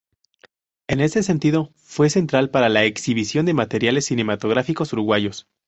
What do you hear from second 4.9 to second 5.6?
uruguayos.